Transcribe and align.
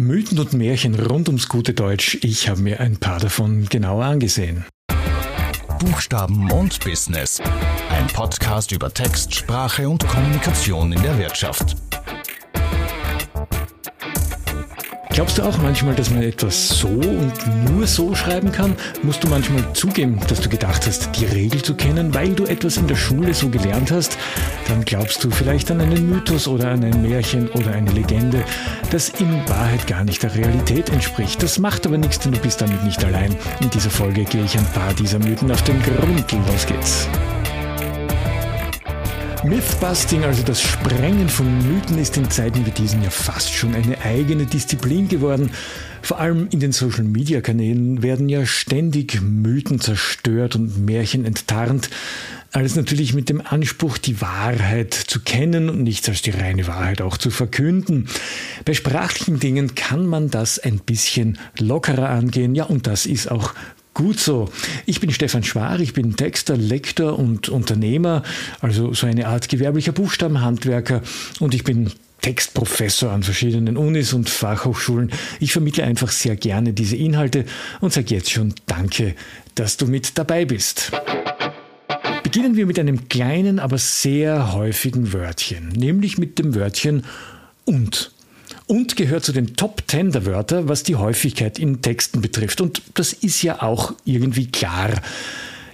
Mythen 0.00 0.38
und 0.38 0.54
Märchen 0.54 0.94
rund 0.94 1.28
ums 1.28 1.48
gute 1.48 1.74
Deutsch. 1.74 2.18
Ich 2.22 2.48
habe 2.48 2.60
mir 2.62 2.80
ein 2.80 2.96
paar 2.96 3.20
davon 3.20 3.66
genauer 3.68 4.06
angesehen. 4.06 4.64
Buchstaben 5.78 6.50
und 6.50 6.82
Business. 6.82 7.40
Ein 7.90 8.06
Podcast 8.06 8.72
über 8.72 8.92
Text, 8.92 9.34
Sprache 9.34 9.88
und 9.88 10.06
Kommunikation 10.08 10.92
in 10.92 11.02
der 11.02 11.18
Wirtschaft. 11.18 11.76
Glaubst 15.20 15.36
du 15.36 15.42
auch 15.42 15.58
manchmal, 15.58 15.94
dass 15.94 16.08
man 16.08 16.22
etwas 16.22 16.68
so 16.78 16.88
und 16.88 17.34
nur 17.68 17.86
so 17.86 18.14
schreiben 18.14 18.50
kann? 18.52 18.74
Musst 19.02 19.22
du 19.22 19.28
manchmal 19.28 19.70
zugeben, 19.74 20.18
dass 20.28 20.40
du 20.40 20.48
gedacht 20.48 20.86
hast, 20.86 21.10
die 21.14 21.26
Regel 21.26 21.60
zu 21.60 21.74
kennen, 21.74 22.14
weil 22.14 22.30
du 22.30 22.46
etwas 22.46 22.78
in 22.78 22.86
der 22.86 22.96
Schule 22.96 23.34
so 23.34 23.50
gelernt 23.50 23.90
hast? 23.90 24.16
Dann 24.66 24.82
glaubst 24.82 25.22
du 25.22 25.30
vielleicht 25.30 25.70
an 25.70 25.82
einen 25.82 26.08
Mythos 26.08 26.48
oder 26.48 26.70
an 26.70 26.82
ein 26.84 27.02
Märchen 27.02 27.50
oder 27.50 27.72
eine 27.72 27.90
Legende, 27.90 28.42
das 28.92 29.10
in 29.10 29.46
Wahrheit 29.46 29.86
gar 29.86 30.04
nicht 30.04 30.22
der 30.22 30.34
Realität 30.34 30.88
entspricht. 30.88 31.42
Das 31.42 31.58
macht 31.58 31.84
aber 31.84 31.98
nichts, 31.98 32.20
denn 32.20 32.32
du 32.32 32.38
bist 32.38 32.62
damit 32.62 32.82
nicht 32.82 33.04
allein. 33.04 33.36
In 33.60 33.68
dieser 33.68 33.90
Folge 33.90 34.24
gehe 34.24 34.44
ich 34.44 34.56
ein 34.56 34.72
paar 34.72 34.94
dieser 34.94 35.18
Mythen 35.18 35.50
auf 35.50 35.60
den 35.64 35.82
Grund. 35.82 36.32
Los 36.32 36.64
geht's. 36.64 37.10
Mythbusting, 39.44 40.24
also 40.24 40.42
das 40.42 40.60
Sprengen 40.60 41.30
von 41.30 41.46
Mythen, 41.66 41.98
ist 41.98 42.16
in 42.18 42.30
Zeiten 42.30 42.66
wie 42.66 42.70
diesen 42.70 43.02
ja 43.02 43.08
fast 43.08 43.50
schon 43.50 43.74
eine 43.74 43.98
eigene 44.02 44.44
Disziplin 44.44 45.08
geworden. 45.08 45.50
Vor 46.02 46.20
allem 46.20 46.48
in 46.50 46.60
den 46.60 46.72
Social-Media-Kanälen 46.72 48.02
werden 48.02 48.28
ja 48.28 48.44
ständig 48.44 49.22
Mythen 49.22 49.80
zerstört 49.80 50.56
und 50.56 50.84
Märchen 50.84 51.24
enttarnt. 51.24 51.88
Alles 52.52 52.76
natürlich 52.76 53.14
mit 53.14 53.30
dem 53.30 53.40
Anspruch, 53.40 53.96
die 53.96 54.20
Wahrheit 54.20 54.92
zu 54.92 55.20
kennen 55.20 55.70
und 55.70 55.84
nichts 55.84 56.08
als 56.10 56.20
die 56.20 56.30
reine 56.30 56.66
Wahrheit 56.66 57.00
auch 57.00 57.16
zu 57.16 57.30
verkünden. 57.30 58.08
Bei 58.66 58.74
sprachlichen 58.74 59.40
Dingen 59.40 59.74
kann 59.74 60.04
man 60.04 60.30
das 60.30 60.58
ein 60.58 60.80
bisschen 60.80 61.38
lockerer 61.58 62.10
angehen. 62.10 62.54
Ja, 62.54 62.64
und 62.64 62.86
das 62.86 63.06
ist 63.06 63.30
auch 63.30 63.54
Gut 63.94 64.20
so. 64.20 64.48
Ich 64.86 65.00
bin 65.00 65.10
Stefan 65.10 65.42
Schwar, 65.42 65.80
ich 65.80 65.92
bin 65.92 66.16
Texter, 66.16 66.56
Lektor 66.56 67.18
und 67.18 67.48
Unternehmer, 67.48 68.22
also 68.60 68.94
so 68.94 69.06
eine 69.06 69.26
Art 69.26 69.48
gewerblicher 69.48 69.92
Buchstabenhandwerker 69.92 71.02
und 71.40 71.54
ich 71.54 71.64
bin 71.64 71.90
Textprofessor 72.20 73.10
an 73.10 73.22
verschiedenen 73.22 73.76
Unis 73.76 74.12
und 74.12 74.28
Fachhochschulen. 74.28 75.10
Ich 75.40 75.52
vermittle 75.52 75.84
einfach 75.84 76.10
sehr 76.10 76.36
gerne 76.36 76.72
diese 76.72 76.96
Inhalte 76.96 77.44
und 77.80 77.92
sage 77.92 78.14
jetzt 78.14 78.30
schon 78.30 78.54
Danke, 78.66 79.14
dass 79.54 79.76
du 79.76 79.86
mit 79.86 80.16
dabei 80.18 80.44
bist. 80.44 80.92
Beginnen 82.22 82.56
wir 82.56 82.66
mit 82.66 82.78
einem 82.78 83.08
kleinen, 83.08 83.58
aber 83.58 83.78
sehr 83.78 84.52
häufigen 84.52 85.12
Wörtchen, 85.12 85.70
nämlich 85.70 86.16
mit 86.16 86.38
dem 86.38 86.54
Wörtchen 86.54 87.04
und 87.64 88.12
und 88.70 88.94
gehört 88.94 89.24
zu 89.24 89.32
den 89.32 89.56
Top 89.56 89.82
10 89.88 90.12
der 90.12 90.26
Wörter, 90.26 90.68
was 90.68 90.84
die 90.84 90.94
Häufigkeit 90.94 91.58
in 91.58 91.82
Texten 91.82 92.20
betrifft. 92.20 92.60
Und 92.60 92.82
das 92.94 93.12
ist 93.12 93.42
ja 93.42 93.62
auch 93.62 93.94
irgendwie 94.04 94.46
klar. 94.46 94.92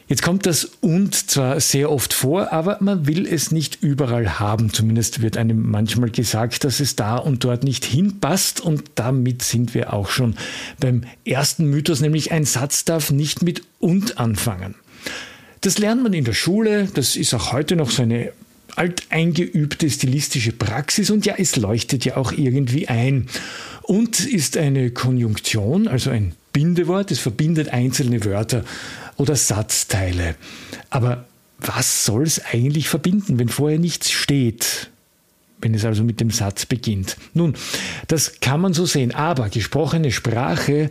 Jetzt 0.09 0.23
kommt 0.23 0.47
das 0.47 0.65
und 0.81 1.15
zwar 1.15 1.61
sehr 1.61 1.91
oft 1.91 2.15
vor, 2.15 2.55
aber 2.55 2.79
man 2.81 3.07
will 3.07 3.27
es 3.27 3.53
nicht 3.53 3.83
überall 3.83 4.39
haben. 4.39 4.73
Zumindest 4.73 5.21
wird 5.21 5.37
einem 5.37 5.69
manchmal 5.71 6.09
gesagt, 6.09 6.65
dass 6.65 6.81
es 6.81 6.97
da 6.97 7.19
und 7.19 7.45
dort 7.45 7.65
nicht 7.65 7.85
hinpasst. 7.85 8.63
Und 8.63 8.85
damit 8.95 9.43
sind 9.43 9.75
wir 9.75 9.93
auch 9.93 10.09
schon 10.09 10.35
beim 10.81 11.03
ersten 11.27 11.67
Mythos, 11.67 12.01
nämlich 12.01 12.33
ein 12.33 12.47
Satz 12.47 12.87
darf 12.87 13.11
nicht 13.11 13.43
mit 13.43 13.61
und 13.79 14.17
anfangen. 14.17 14.75
Das 15.61 15.77
lernt 15.77 16.03
man 16.03 16.15
in 16.15 16.25
der 16.25 16.33
Schule, 16.33 16.89
das 16.95 17.15
ist 17.15 17.35
auch 17.35 17.53
heute 17.53 17.77
noch 17.77 17.91
so 17.91 18.01
eine 18.01 18.33
alteingeübte 18.77 19.91
stilistische 19.91 20.53
Praxis 20.53 21.11
und 21.11 21.27
ja, 21.27 21.35
es 21.39 21.57
leuchtet 21.57 22.05
ja 22.05 22.17
auch 22.17 22.33
irgendwie 22.33 22.89
ein. 22.89 23.27
Und 23.83 24.27
ist 24.27 24.57
eine 24.57 24.91
Konjunktion, 24.91 25.89
also 25.89 26.11
ein 26.11 26.35
Bindewort, 26.53 27.11
es 27.11 27.19
verbindet 27.19 27.69
einzelne 27.69 28.25
Wörter 28.25 28.65
oder 29.17 29.37
Satzteile. 29.37 30.35
Aber 30.91 31.27
was 31.59 32.05
soll 32.05 32.25
es 32.25 32.45
eigentlich 32.45 32.89
verbinden, 32.89 33.39
wenn 33.39 33.49
vorher 33.49 33.79
nichts 33.79 34.11
steht? 34.11 34.91
wenn 35.61 35.75
es 35.75 35.85
also 35.85 36.05
mit 36.05 36.21
dem 36.21 36.31
Satz 36.31 36.67
beginnt. 36.67 37.17
Nun, 37.35 37.55
das 38.09 38.41
kann 38.41 38.61
man 38.61 38.75
so 38.75 38.87
sehen, 38.87 39.15
aber 39.15 39.49
gesprochene 39.49 40.13
Sprache 40.13 40.91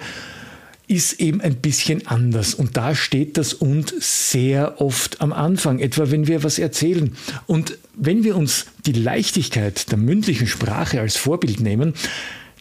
ist 0.87 1.19
eben 1.19 1.41
ein 1.41 1.55
bisschen 1.55 2.05
anders. 2.07 2.53
Und 2.53 2.77
da 2.77 2.95
steht 2.95 3.37
das 3.37 3.53
und 3.53 3.93
sehr 3.99 4.81
oft 4.81 5.21
am 5.21 5.33
Anfang, 5.33 5.79
etwa 5.79 6.11
wenn 6.11 6.27
wir 6.27 6.43
was 6.43 6.59
erzählen. 6.59 7.15
Und 7.47 7.77
wenn 7.95 8.23
wir 8.23 8.35
uns 8.35 8.65
die 8.85 8.93
Leichtigkeit 8.93 9.91
der 9.91 9.97
mündlichen 9.97 10.47
Sprache 10.47 11.01
als 11.01 11.17
Vorbild 11.17 11.59
nehmen, 11.59 11.93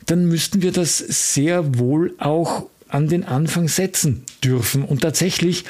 dann 0.06 0.26
müssten 0.26 0.62
wir 0.62 0.72
das 0.72 0.98
sehr 0.98 1.78
wohl 1.78 2.14
auch 2.18 2.66
an 2.88 3.08
den 3.08 3.24
Anfang 3.24 3.68
setzen 3.68 4.24
dürfen. 4.42 4.84
Und 4.84 5.02
tatsächlich, 5.02 5.64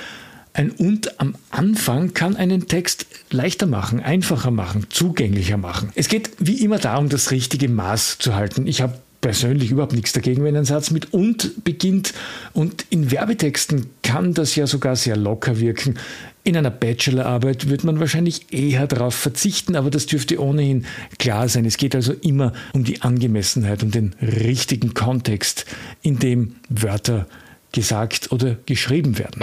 ein 0.52 0.70
und 0.70 1.20
am 1.20 1.34
Anfang 1.50 2.14
kann 2.14 2.36
einen 2.36 2.68
Text 2.68 3.06
leichter 3.30 3.66
machen, 3.66 4.00
einfacher 4.00 4.50
machen, 4.50 4.86
zugänglicher 4.88 5.56
machen. 5.56 5.90
Es 5.94 6.08
geht 6.08 6.30
wie 6.38 6.62
immer 6.62 6.78
darum, 6.78 7.08
das 7.08 7.30
richtige 7.30 7.68
Maß 7.68 8.18
zu 8.18 8.34
halten. 8.34 8.66
Ich 8.66 8.80
habe 8.80 8.98
persönlich 9.24 9.70
überhaupt 9.70 9.94
nichts 9.94 10.12
dagegen, 10.12 10.44
wenn 10.44 10.54
ein 10.54 10.66
Satz 10.66 10.90
mit 10.90 11.14
und 11.14 11.64
beginnt. 11.64 12.12
Und 12.52 12.84
in 12.90 13.10
Werbetexten 13.10 13.86
kann 14.02 14.34
das 14.34 14.54
ja 14.54 14.66
sogar 14.66 14.96
sehr 14.96 15.16
locker 15.16 15.58
wirken. 15.60 15.98
In 16.42 16.58
einer 16.58 16.70
Bachelorarbeit 16.70 17.70
wird 17.70 17.84
man 17.84 18.00
wahrscheinlich 18.00 18.52
eher 18.52 18.86
darauf 18.86 19.14
verzichten, 19.14 19.76
aber 19.76 19.88
das 19.88 20.04
dürfte 20.04 20.38
ohnehin 20.38 20.84
klar 21.18 21.48
sein. 21.48 21.64
Es 21.64 21.78
geht 21.78 21.94
also 21.94 22.12
immer 22.12 22.52
um 22.74 22.84
die 22.84 23.00
Angemessenheit, 23.00 23.82
um 23.82 23.90
den 23.90 24.14
richtigen 24.20 24.92
Kontext, 24.92 25.64
in 26.02 26.18
dem 26.18 26.56
Wörter 26.68 27.26
gesagt 27.72 28.30
oder 28.30 28.58
geschrieben 28.66 29.18
werden. 29.18 29.42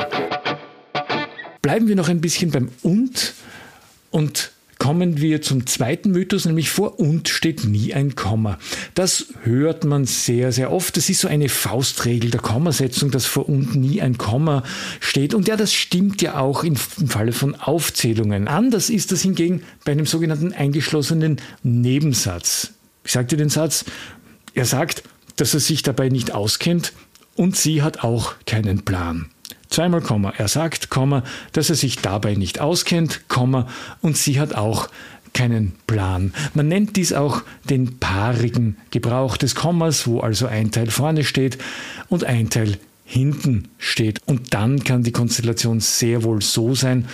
Bleiben 1.63 1.87
wir 1.87 1.95
noch 1.95 2.07
ein 2.07 2.21
bisschen 2.21 2.51
beim 2.51 2.69
und 2.83 3.33
und 4.11 4.51
kommen 4.81 5.21
wir 5.21 5.43
zum 5.43 5.67
zweiten 5.67 6.09
Mythos, 6.09 6.45
nämlich 6.45 6.71
vor 6.71 6.99
und 6.99 7.29
steht 7.29 7.65
nie 7.65 7.93
ein 7.93 8.15
Komma. 8.15 8.57
Das 8.95 9.27
hört 9.43 9.83
man 9.83 10.05
sehr, 10.05 10.51
sehr 10.51 10.71
oft. 10.71 10.97
Das 10.97 11.07
ist 11.07 11.19
so 11.19 11.27
eine 11.27 11.49
Faustregel 11.49 12.31
der 12.31 12.41
Kommasetzung, 12.41 13.11
dass 13.11 13.27
vor 13.27 13.47
und 13.47 13.75
nie 13.75 14.01
ein 14.01 14.17
Komma 14.17 14.63
steht. 14.99 15.35
Und 15.35 15.47
ja, 15.47 15.55
das 15.55 15.71
stimmt 15.71 16.23
ja 16.23 16.39
auch 16.39 16.63
im 16.63 16.75
Falle 16.77 17.31
von 17.31 17.53
Aufzählungen. 17.53 18.47
Anders 18.47 18.89
ist 18.89 19.11
das 19.11 19.21
hingegen 19.21 19.61
bei 19.85 19.91
einem 19.91 20.07
sogenannten 20.07 20.51
eingeschlossenen 20.51 21.37
Nebensatz. 21.61 22.73
Ich 23.03 23.11
sagte 23.11 23.37
den 23.37 23.49
Satz, 23.49 23.85
er 24.55 24.65
sagt, 24.65 25.03
dass 25.35 25.53
er 25.53 25.59
sich 25.59 25.83
dabei 25.83 26.09
nicht 26.09 26.31
auskennt 26.33 26.93
und 27.35 27.55
sie 27.55 27.83
hat 27.83 28.03
auch 28.03 28.33
keinen 28.47 28.83
Plan. 28.83 29.29
Zweimal 29.71 30.01
Komma. 30.01 30.33
Er 30.37 30.49
sagt, 30.49 30.89
Komma, 30.89 31.23
dass 31.53 31.69
er 31.69 31.75
sich 31.75 31.97
dabei 31.97 32.35
nicht 32.35 32.59
auskennt, 32.59 33.27
Komma, 33.29 33.67
und 34.01 34.17
sie 34.17 34.39
hat 34.39 34.53
auch 34.53 34.89
keinen 35.33 35.71
Plan. 35.87 36.33
Man 36.53 36.67
nennt 36.67 36.97
dies 36.97 37.13
auch 37.13 37.41
den 37.63 37.97
paarigen 37.97 38.75
Gebrauch 38.91 39.37
des 39.37 39.55
Kommas, 39.55 40.05
wo 40.05 40.19
also 40.19 40.45
ein 40.45 40.71
Teil 40.71 40.91
vorne 40.91 41.23
steht 41.23 41.57
und 42.09 42.25
ein 42.25 42.49
Teil 42.49 42.77
hinten 43.05 43.69
steht. 43.77 44.19
Und 44.25 44.53
dann 44.53 44.83
kann 44.83 45.03
die 45.03 45.13
Konstellation 45.13 45.79
sehr 45.79 46.23
wohl 46.23 46.41
so 46.41 46.75
sein, 46.75 47.07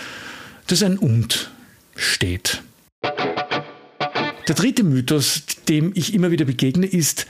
dass 0.66 0.82
ein 0.82 0.98
und 0.98 1.52
steht. 1.94 2.62
Der 4.48 4.54
dritte 4.54 4.82
Mythos, 4.82 5.42
dem 5.68 5.92
ich 5.94 6.12
immer 6.12 6.32
wieder 6.32 6.44
begegne, 6.44 6.86
ist, 6.86 7.26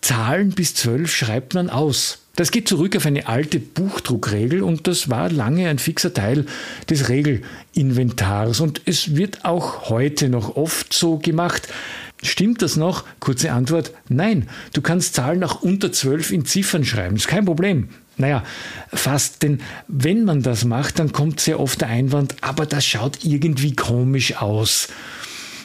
Zahlen 0.00 0.52
bis 0.52 0.74
zwölf 0.74 1.14
schreibt 1.14 1.52
man 1.52 1.68
aus. 1.68 2.22
Das 2.40 2.52
geht 2.52 2.68
zurück 2.68 2.96
auf 2.96 3.04
eine 3.04 3.28
alte 3.28 3.60
Buchdruckregel 3.60 4.62
und 4.62 4.86
das 4.86 5.10
war 5.10 5.30
lange 5.30 5.68
ein 5.68 5.78
fixer 5.78 6.14
Teil 6.14 6.46
des 6.88 7.10
Regelinventars 7.10 8.60
und 8.60 8.80
es 8.86 9.14
wird 9.14 9.44
auch 9.44 9.90
heute 9.90 10.30
noch 10.30 10.56
oft 10.56 10.94
so 10.94 11.18
gemacht. 11.18 11.68
Stimmt 12.22 12.62
das 12.62 12.76
noch? 12.76 13.04
Kurze 13.18 13.52
Antwort, 13.52 13.92
nein. 14.08 14.48
Du 14.72 14.80
kannst 14.80 15.12
Zahlen 15.12 15.44
auch 15.44 15.60
unter 15.60 15.92
zwölf 15.92 16.32
in 16.32 16.46
Ziffern 16.46 16.86
schreiben, 16.86 17.16
ist 17.16 17.28
kein 17.28 17.44
Problem. 17.44 17.90
Naja, 18.16 18.42
fast, 18.90 19.42
denn 19.42 19.60
wenn 19.86 20.24
man 20.24 20.40
das 20.42 20.64
macht, 20.64 20.98
dann 20.98 21.12
kommt 21.12 21.40
sehr 21.40 21.60
oft 21.60 21.82
der 21.82 21.88
Einwand, 21.88 22.36
aber 22.40 22.64
das 22.64 22.86
schaut 22.86 23.22
irgendwie 23.22 23.76
komisch 23.76 24.38
aus. 24.38 24.88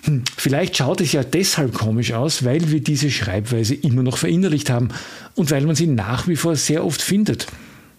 Hm, 0.06 0.24
vielleicht 0.38 0.78
schaut 0.78 1.02
es 1.02 1.12
ja 1.12 1.24
deshalb 1.24 1.74
komisch 1.74 2.14
aus, 2.14 2.46
weil 2.46 2.72
wir 2.72 2.80
diese 2.80 3.10
Schreibweise 3.10 3.74
immer 3.74 4.04
noch 4.04 4.18
verinnerlicht 4.18 4.70
haben 4.70 4.90
und 5.36 5.52
weil 5.52 5.66
man 5.66 5.76
sie 5.76 5.88
nach 5.88 6.28
wie 6.28 6.36
vor 6.36 6.56
sehr 6.56 6.86
oft 6.86 7.02
findet. 7.02 7.48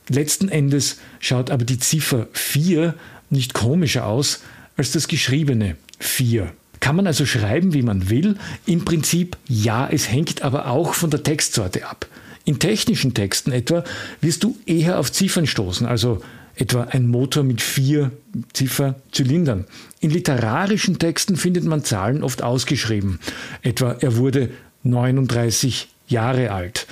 Letzten 0.08 0.48
Endes 0.48 0.98
schaut 1.18 1.50
aber 1.50 1.64
die 1.64 1.78
Ziffer 1.78 2.28
4 2.32 2.94
nicht 3.28 3.54
komischer 3.54 4.06
aus 4.06 4.40
als 4.76 4.92
das 4.92 5.08
geschriebene 5.08 5.76
4. 5.98 6.52
Kann 6.78 6.94
man 6.94 7.08
also 7.08 7.26
schreiben, 7.26 7.74
wie 7.74 7.82
man 7.82 8.08
will? 8.08 8.36
Im 8.66 8.84
Prinzip 8.84 9.36
ja, 9.48 9.88
es 9.88 10.10
hängt 10.10 10.42
aber 10.42 10.68
auch 10.68 10.94
von 10.94 11.10
der 11.10 11.24
Textsorte 11.24 11.86
ab. 11.86 12.06
In 12.44 12.60
technischen 12.60 13.14
Texten 13.14 13.50
etwa 13.50 13.82
wirst 14.20 14.44
du 14.44 14.56
eher 14.66 15.00
auf 15.00 15.10
Ziffern 15.10 15.48
stoßen, 15.48 15.84
also 15.84 16.22
etwa 16.56 16.84
ein 16.84 17.06
Motor 17.06 17.44
mit 17.44 17.60
vier 17.60 18.12
Zifferzylindern. 18.52 19.66
In 20.00 20.10
literarischen 20.10 20.98
Texten 20.98 21.36
findet 21.36 21.64
man 21.64 21.84
Zahlen 21.84 22.22
oft 22.22 22.42
ausgeschrieben, 22.42 23.20
etwa 23.62 23.96
er 24.00 24.16
wurde 24.16 24.50
39 24.82 25.88
Jahre 26.08 26.50
alt. 26.52 26.86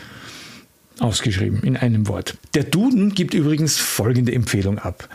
ausgeschrieben 1.00 1.64
in 1.64 1.76
einem 1.76 2.06
Wort. 2.06 2.36
Der 2.54 2.62
Duden 2.62 3.14
gibt 3.14 3.34
übrigens 3.34 3.78
folgende 3.78 4.32
Empfehlung 4.32 4.78
ab. 4.78 5.08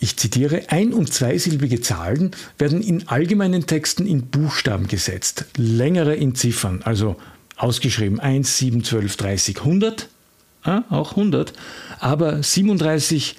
Ich 0.00 0.16
zitiere, 0.16 0.62
ein- 0.70 0.94
und 0.94 1.12
zweisilbige 1.12 1.80
Zahlen 1.82 2.30
werden 2.58 2.82
in 2.82 3.06
allgemeinen 3.08 3.66
Texten 3.66 4.06
in 4.06 4.26
Buchstaben 4.26 4.88
gesetzt, 4.88 5.44
längere 5.56 6.16
in 6.16 6.34
Ziffern, 6.34 6.80
also 6.82 7.16
ausgeschrieben 7.56 8.18
1, 8.18 8.58
7, 8.58 8.82
12, 8.82 9.16
30, 9.16 9.58
100, 9.58 10.08
ah, 10.62 10.82
auch 10.88 11.12
100, 11.12 11.52
aber 11.98 12.42
37 12.42 13.36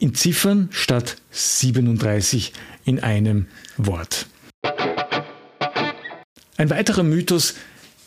in 0.00 0.14
Ziffern 0.14 0.68
statt 0.72 1.16
37 1.30 2.52
in 2.84 2.98
einem 2.98 3.46
Wort. 3.76 4.26
Ein 6.56 6.70
weiterer 6.70 7.04
Mythos 7.04 7.54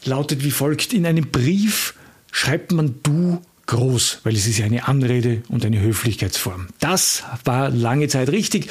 lautet 0.03 0.43
wie 0.43 0.51
folgt, 0.51 0.91
in 0.91 1.05
einem 1.05 1.29
Brief 1.31 1.95
schreibt 2.31 2.71
man 2.71 2.95
du 3.03 3.41
groß, 3.67 4.19
weil 4.23 4.35
es 4.35 4.47
ist 4.47 4.57
ja 4.57 4.65
eine 4.65 4.87
Anrede 4.87 5.43
und 5.47 5.65
eine 5.65 5.79
Höflichkeitsform. 5.79 6.67
Das 6.79 7.23
war 7.45 7.69
lange 7.69 8.09
Zeit 8.09 8.29
richtig. 8.29 8.69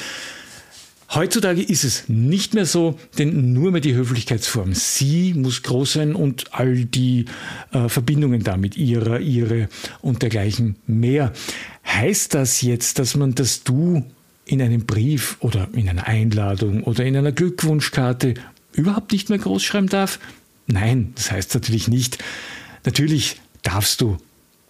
Heutzutage 1.15 1.63
ist 1.63 1.85
es 1.85 2.09
nicht 2.09 2.55
mehr 2.55 2.65
so, 2.65 2.99
denn 3.19 3.53
nur 3.53 3.71
mehr 3.71 3.83
die 3.83 3.95
Höflichkeitsform 3.95 4.73
sie 4.73 5.35
muss 5.35 5.63
groß 5.63 5.95
sein 5.95 6.15
und 6.15 6.55
all 6.55 6.87
die 6.87 7.27
äh, 7.73 7.91
Verbindungen 7.91 8.43
damit, 8.43 8.79
ihrer, 8.79 9.21
ihre 9.21 9.69
und 10.01 10.23
dergleichen 10.23 10.77
mehr. 10.87 11.33
Heißt 11.95 12.35
das 12.35 12.63
jetzt, 12.63 12.99
dass 12.99 13.17
man 13.17 13.35
das 13.35 13.65
du 13.65 14.05
in 14.45 14.63
einem 14.63 14.87
Brief 14.87 15.37
oder 15.41 15.69
in 15.73 15.89
einer 15.89 16.07
Einladung 16.07 16.85
oder 16.85 17.05
in 17.05 17.17
einer 17.17 17.33
Glückwunschkarte 17.33 18.35
überhaupt 18.73 19.13
nicht 19.13 19.29
mehr 19.29 19.39
groß 19.39 19.63
schreiben 19.63 19.89
darf? 19.89 20.19
Nein, 20.67 21.13
das 21.15 21.31
heißt 21.31 21.55
natürlich 21.55 21.89
nicht. 21.89 22.19
Natürlich 22.85 23.41
darfst 23.63 24.01
du 24.01 24.17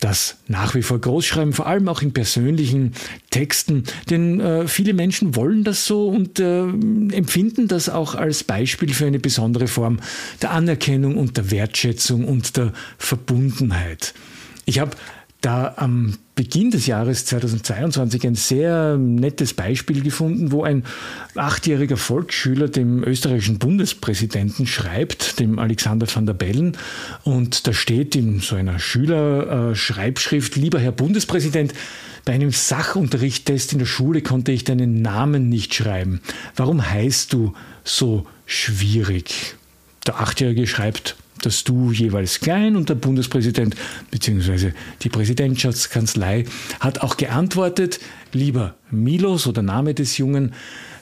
das 0.01 0.39
nach 0.49 0.75
wie 0.75 0.83
vor 0.83 1.01
großschreiben, 1.01 1.53
vor 1.53 1.67
allem 1.67 1.89
auch 1.89 2.03
in 2.03 2.13
persönlichen 2.13 2.93
Texten, 3.31 3.85
denn 4.11 4.41
äh, 4.41 4.67
viele 4.67 4.95
Menschen 4.95 5.37
wollen 5.37 5.63
das 5.63 5.87
so 5.87 6.09
und 6.09 6.41
äh, 6.41 6.63
empfinden 6.63 7.69
das 7.69 7.89
auch 7.89 8.17
als 8.17 8.43
Beispiel 8.43 8.93
für 8.93 9.07
eine 9.07 9.21
besondere 9.21 9.69
Form 9.69 10.01
der 10.43 10.51
Anerkennung 10.51 11.17
und 11.17 11.37
der 11.37 11.53
Wertschätzung 11.53 12.25
und 12.25 12.57
der 12.57 12.73
Verbundenheit. 12.99 14.13
Ich 14.65 14.81
habe 14.81 14.97
da 15.43 15.75
am 15.77 16.15
Beginn 16.35 16.71
des 16.71 16.87
Jahres 16.87 17.27
2022 17.27 18.27
ein 18.27 18.35
sehr 18.37 18.97
nettes 18.97 19.53
Beispiel 19.53 20.03
gefunden, 20.03 20.51
wo 20.51 20.65
ein 20.65 20.85
achtjähriger 21.35 21.99
Volksschüler 21.99 22.69
dem 22.69 23.05
österreichischen 23.05 23.59
Bundespräsidenten 23.59 24.67
schreibt, 24.67 25.41
dem 25.41 25.59
Alexander 25.59 26.07
van 26.13 26.25
der 26.25 26.33
Bellen. 26.33 26.79
Und 27.25 27.67
da 27.67 27.75
steht 27.75 28.17
in 28.17 28.41
so 28.41 28.57
einer 28.57 28.79
Schülerschreibschrift, 28.79 30.57
lieber 30.57 30.79
Herr 30.79 30.93
Bundespräsident, 30.93 31.75
bei 32.25 32.33
einem 32.33 32.53
Sachunterrichttest 32.53 33.73
in 33.73 33.81
der 33.81 33.87
Schule 33.87 34.23
konnte 34.23 34.53
ich 34.53 34.65
deinen 34.65 35.03
Namen 35.03 35.49
nicht 35.49 35.75
schreiben. 35.75 36.21
Warum 36.57 36.89
heißt 36.89 37.33
du 37.33 37.53
so 37.85 38.27
schwierig? 38.47 39.57
Der 40.07 40.21
Achtjährige 40.21 40.67
schreibt, 40.67 41.17
das 41.47 41.65
Du 41.65 41.93
jeweils 41.93 42.41
klein 42.41 42.77
und 42.77 42.89
der 42.89 42.95
Bundespräsident 42.95 43.75
bzw. 44.11 44.73
die 45.03 45.09
Präsidentschaftskanzlei 45.09 46.45
hat 46.81 47.01
auch 47.03 47.17
geantwortet, 47.17 48.01
lieber 48.33 48.75
Milos 48.91 49.47
oder 49.47 49.63
Name 49.63 49.95
des 49.95 50.19
Jungen, 50.19 50.53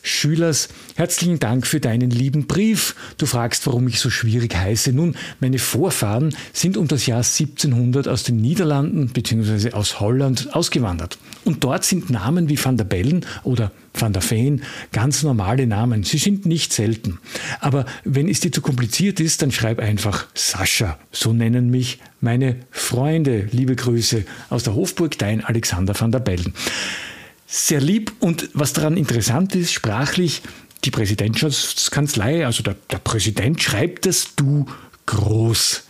Schülers, 0.02 0.68
herzlichen 0.96 1.38
Dank 1.38 1.66
für 1.66 1.80
deinen 1.80 2.10
lieben 2.10 2.46
Brief. 2.46 2.94
Du 3.18 3.26
fragst, 3.26 3.66
warum 3.66 3.86
ich 3.88 4.00
so 4.00 4.10
schwierig 4.10 4.54
heiße. 4.56 4.92
Nun, 4.92 5.14
meine 5.40 5.58
Vorfahren 5.58 6.34
sind 6.52 6.76
um 6.76 6.88
das 6.88 7.06
Jahr 7.06 7.18
1700 7.18 8.08
aus 8.08 8.22
den 8.22 8.36
Niederlanden 8.36 9.08
bzw. 9.08 9.72
aus 9.72 10.00
Holland 10.00 10.54
ausgewandert. 10.54 11.18
Und 11.44 11.64
dort 11.64 11.84
sind 11.84 12.10
Namen 12.10 12.48
wie 12.48 12.62
Van 12.62 12.76
der 12.76 12.84
Bellen 12.84 13.26
oder 13.42 13.72
Van 13.94 14.12
der 14.12 14.22
Veen 14.22 14.62
ganz 14.92 15.22
normale 15.22 15.66
Namen. 15.66 16.04
Sie 16.04 16.18
sind 16.18 16.46
nicht 16.46 16.72
selten. 16.72 17.18
Aber 17.60 17.86
wenn 18.04 18.28
es 18.28 18.40
dir 18.40 18.52
zu 18.52 18.62
kompliziert 18.62 19.20
ist, 19.20 19.42
dann 19.42 19.50
schreib 19.50 19.78
einfach 19.80 20.26
Sascha. 20.34 20.98
So 21.12 21.32
nennen 21.32 21.70
mich 21.70 21.98
meine 22.20 22.56
Freunde. 22.70 23.48
Liebe 23.50 23.76
Grüße 23.76 24.24
aus 24.48 24.62
der 24.62 24.74
Hofburg, 24.74 25.18
dein 25.18 25.44
Alexander 25.44 25.98
van 25.98 26.12
der 26.12 26.20
Bellen 26.20 26.54
sehr 27.50 27.80
lieb 27.80 28.12
und 28.20 28.48
was 28.54 28.72
daran 28.72 28.96
interessant 28.96 29.56
ist, 29.56 29.72
sprachlich, 29.72 30.42
die 30.84 30.92
Präsidentschaftskanzlei, 30.92 32.46
also 32.46 32.62
der, 32.62 32.76
der 32.90 32.98
Präsident 32.98 33.60
schreibt 33.60 34.06
das 34.06 34.36
Du 34.36 34.66
groß 35.06 35.82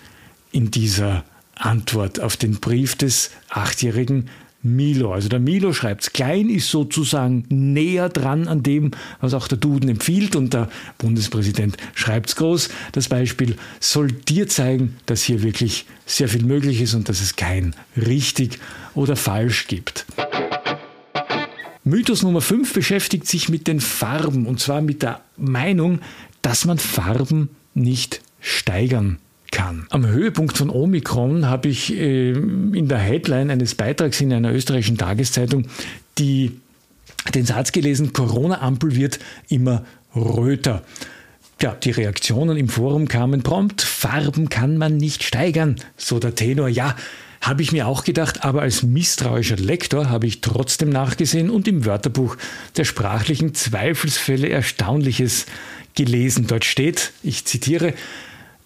in 0.53 0.71
dieser 0.71 1.23
Antwort 1.55 2.19
auf 2.19 2.39
den 2.39 2.61
Brief 2.61 2.97
des 2.97 3.31
achtjährigen 3.51 4.31
Milo. 4.63 5.13
Also 5.13 5.29
der 5.29 5.39
Milo 5.39 5.75
schreibt 5.75 6.13
klein, 6.15 6.49
ist 6.49 6.71
sozusagen 6.71 7.45
näher 7.51 8.09
dran 8.09 8.49
an 8.49 8.63
dem, 8.63 8.93
was 9.21 9.35
auch 9.35 9.47
der 9.47 9.59
Duden 9.59 9.91
empfiehlt 9.91 10.37
und 10.37 10.55
der 10.55 10.71
Bundespräsident 10.97 11.77
schreibt 11.95 12.31
es 12.31 12.37
groß. 12.37 12.71
Das 12.93 13.09
Beispiel 13.09 13.57
soll 13.81 14.09
dir 14.09 14.49
zeigen, 14.49 14.97
dass 15.05 15.23
hier 15.23 15.43
wirklich 15.43 15.85
sehr 16.07 16.29
viel 16.29 16.45
möglich 16.45 16.81
ist 16.81 16.95
und 16.95 17.09
dass 17.11 17.21
es 17.21 17.37
kein 17.37 17.75
richtig 17.97 18.59
oder 18.95 19.15
falsch 19.15 19.67
gibt. 19.67 20.07
Mythos 21.91 22.23
Nummer 22.23 22.41
5 22.41 22.73
beschäftigt 22.73 23.27
sich 23.27 23.49
mit 23.49 23.67
den 23.67 23.81
Farben 23.81 24.47
und 24.47 24.61
zwar 24.61 24.81
mit 24.81 25.03
der 25.03 25.21
Meinung, 25.37 25.99
dass 26.41 26.65
man 26.65 26.79
Farben 26.79 27.51
nicht 27.75 28.23
steigern 28.41 29.19
kann. 29.51 29.87
Am 29.91 30.07
Höhepunkt 30.07 30.57
von 30.57 30.71
Omikron 30.71 31.47
habe 31.47 31.69
ich 31.69 31.93
äh, 31.93 32.31
in 32.31 32.87
der 32.87 32.99
Headline 32.99 33.51
eines 33.51 33.75
Beitrags 33.75 34.21
in 34.21 34.33
einer 34.33 34.53
österreichischen 34.53 34.99
Tageszeitung 34.99 35.67
die, 36.17 36.61
den 37.35 37.45
Satz 37.45 37.73
gelesen, 37.73 38.13
Corona-Ampel 38.13 38.95
wird 38.95 39.19
immer 39.49 39.85
röter. 40.15 40.85
Ja, 41.61 41.75
die 41.75 41.91
Reaktionen 41.91 42.57
im 42.57 42.69
Forum 42.69 43.09
kamen 43.09 43.43
prompt, 43.43 43.83
Farben 43.83 44.49
kann 44.49 44.79
man 44.79 44.97
nicht 44.97 45.25
steigern, 45.25 45.75
so 45.97 46.21
der 46.21 46.37
Tenor. 46.37 46.69
Ja, 46.69 46.95
habe 47.41 47.63
ich 47.63 47.73
mir 47.73 47.87
auch 47.87 48.05
gedacht, 48.05 48.45
aber 48.45 48.63
als 48.63 48.83
misstrauischer 48.83 49.57
Lektor 49.57 50.11
habe 50.11 50.27
ich 50.27 50.41
trotzdem 50.41 50.91
nachgesehen 50.91 51.51
und 51.51 51.67
im 51.67 51.87
Wörterbuch 51.87 52.37
der 52.77 52.85
sprachlichen 52.85 53.55
Zweifelsfälle 53.55 54.49
Erstaunliches 54.49 55.47
gelesen. 55.95 56.47
Dort 56.47 56.65
steht, 56.65 57.13
ich 57.23 57.45
zitiere, 57.47 57.95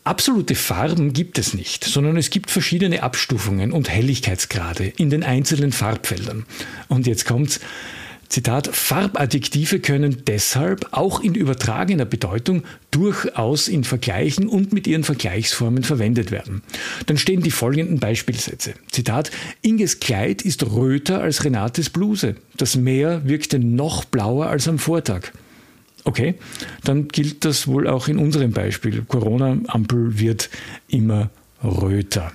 Absolute 0.06 0.54
Farben 0.54 1.14
gibt 1.14 1.38
es 1.38 1.54
nicht, 1.54 1.82
sondern 1.82 2.18
es 2.18 2.28
gibt 2.28 2.50
verschiedene 2.50 3.02
Abstufungen 3.02 3.72
und 3.72 3.88
Helligkeitsgrade 3.88 4.84
in 4.84 5.08
den 5.08 5.24
einzelnen 5.24 5.72
Farbfeldern. 5.72 6.44
Und 6.88 7.06
jetzt 7.06 7.24
kommt's. 7.24 7.58
Zitat, 8.28 8.68
Farbadjektive 8.68 9.80
können 9.80 10.22
deshalb 10.26 10.88
auch 10.92 11.20
in 11.20 11.34
übertragener 11.34 12.04
Bedeutung 12.04 12.64
durchaus 12.90 13.68
in 13.68 13.84
Vergleichen 13.84 14.48
und 14.48 14.72
mit 14.72 14.86
ihren 14.86 15.04
Vergleichsformen 15.04 15.82
verwendet 15.82 16.30
werden. 16.30 16.62
Dann 17.06 17.18
stehen 17.18 17.42
die 17.42 17.50
folgenden 17.50 17.98
Beispielsätze. 17.98 18.74
Zitat, 18.90 19.30
Inges 19.62 20.00
Kleid 20.00 20.42
ist 20.42 20.64
röter 20.64 21.20
als 21.20 21.44
Renates 21.44 21.90
Bluse. 21.90 22.36
Das 22.56 22.76
Meer 22.76 23.22
wirkte 23.24 23.58
noch 23.58 24.04
blauer 24.04 24.46
als 24.46 24.68
am 24.68 24.78
Vortag. 24.78 25.32
Okay, 26.04 26.34
dann 26.84 27.08
gilt 27.08 27.44
das 27.44 27.66
wohl 27.66 27.88
auch 27.88 28.08
in 28.08 28.18
unserem 28.18 28.52
Beispiel. 28.52 29.02
Corona-Ampel 29.02 30.18
wird 30.18 30.50
immer 30.88 31.30
röter. 31.62 32.32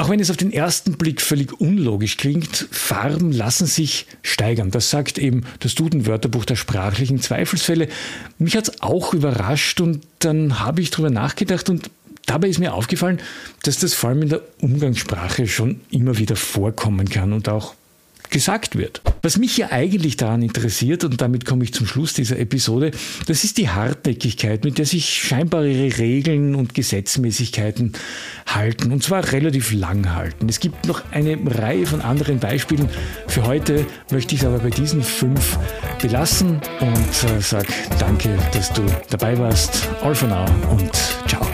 Auch 0.00 0.08
wenn 0.08 0.18
es 0.18 0.30
auf 0.30 0.38
den 0.38 0.50
ersten 0.50 0.94
Blick 0.94 1.20
völlig 1.20 1.60
unlogisch 1.60 2.16
klingt, 2.16 2.68
Farben 2.70 3.32
lassen 3.32 3.66
sich 3.66 4.06
steigern. 4.22 4.70
Das 4.70 4.88
sagt 4.88 5.18
eben 5.18 5.44
das 5.58 5.74
Duden-Wörterbuch 5.74 6.46
der 6.46 6.56
sprachlichen 6.56 7.20
Zweifelsfälle. 7.20 7.86
Mich 8.38 8.56
hat 8.56 8.68
es 8.68 8.80
auch 8.80 9.12
überrascht 9.12 9.78
und 9.82 10.00
dann 10.20 10.58
habe 10.58 10.80
ich 10.80 10.88
darüber 10.88 11.10
nachgedacht 11.10 11.68
und 11.68 11.90
dabei 12.24 12.48
ist 12.48 12.58
mir 12.58 12.72
aufgefallen, 12.72 13.20
dass 13.62 13.78
das 13.78 13.92
vor 13.92 14.08
allem 14.08 14.22
in 14.22 14.30
der 14.30 14.40
Umgangssprache 14.62 15.46
schon 15.46 15.82
immer 15.90 16.16
wieder 16.16 16.36
vorkommen 16.36 17.10
kann 17.10 17.34
und 17.34 17.50
auch 17.50 17.74
gesagt 18.30 18.76
wird. 18.76 19.02
Was 19.22 19.36
mich 19.36 19.56
ja 19.56 19.70
eigentlich 19.70 20.16
daran 20.16 20.42
interessiert, 20.42 21.04
und 21.04 21.20
damit 21.20 21.44
komme 21.44 21.64
ich 21.64 21.74
zum 21.74 21.86
Schluss 21.86 22.14
dieser 22.14 22.38
Episode, 22.38 22.90
das 23.26 23.44
ist 23.44 23.58
die 23.58 23.68
Hartnäckigkeit, 23.68 24.64
mit 24.64 24.78
der 24.78 24.86
sich 24.86 25.10
scheinbar 25.10 25.64
ihre 25.64 25.98
Regeln 25.98 26.54
und 26.54 26.74
Gesetzmäßigkeiten 26.74 27.92
halten, 28.46 28.92
und 28.92 29.02
zwar 29.02 29.32
relativ 29.32 29.72
lang 29.72 30.14
halten. 30.14 30.48
Es 30.48 30.60
gibt 30.60 30.86
noch 30.86 31.02
eine 31.10 31.38
Reihe 31.44 31.86
von 31.86 32.00
anderen 32.00 32.38
Beispielen. 32.38 32.88
Für 33.26 33.46
heute 33.46 33.84
möchte 34.10 34.34
ich 34.34 34.40
es 34.40 34.46
aber 34.46 34.58
bei 34.58 34.70
diesen 34.70 35.02
fünf 35.02 35.58
belassen 36.00 36.60
und 36.80 37.30
äh, 37.30 37.40
sage 37.40 37.68
danke, 37.98 38.36
dass 38.52 38.72
du 38.72 38.82
dabei 39.10 39.38
warst. 39.38 39.88
All 40.02 40.14
for 40.14 40.28
now 40.28 40.46
und 40.70 40.90
ciao. 41.26 41.49